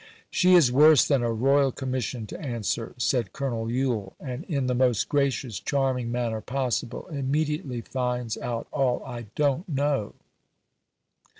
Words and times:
"She 0.31 0.55
is 0.55 0.71
worse 0.71 1.07
than 1.07 1.21
a 1.21 1.31
Royal 1.31 1.71
Commission 1.71 2.25
to 2.25 2.39
answer," 2.41 2.95
said 2.97 3.33
Colonel 3.33 3.69
Yule; 3.69 4.15
"and, 4.19 4.45
in 4.45 4.65
the 4.65 4.73
most 4.73 5.07
gracious, 5.07 5.59
charming 5.59 6.11
manner 6.11 6.41
possible, 6.41 7.05
immediately 7.09 7.81
finds 7.81 8.35
out 8.35 8.65
all 8.71 9.03
I 9.05 9.27
don't 9.35 9.69
know." 9.69 10.15